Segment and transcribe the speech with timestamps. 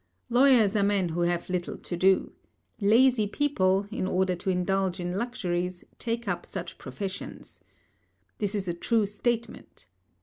[0.31, 2.31] Lawyers are men who have little to do.
[2.79, 7.59] Lazy people, in order to indulge in luxuries, take up such professions.
[8.39, 9.85] This is a true statement.